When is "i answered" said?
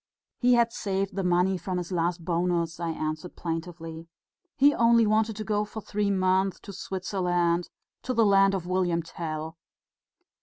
2.79-3.35